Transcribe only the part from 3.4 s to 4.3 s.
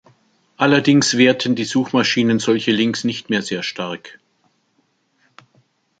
sehr stark.